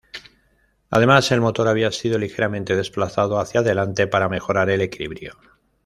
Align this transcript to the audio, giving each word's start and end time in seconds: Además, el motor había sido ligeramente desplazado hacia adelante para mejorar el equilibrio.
Además, 0.89 1.31
el 1.31 1.41
motor 1.41 1.67
había 1.67 1.91
sido 1.91 2.17
ligeramente 2.17 2.75
desplazado 2.75 3.37
hacia 3.37 3.59
adelante 3.59 4.07
para 4.07 4.29
mejorar 4.29 4.71
el 4.71 4.81
equilibrio. 4.81 5.37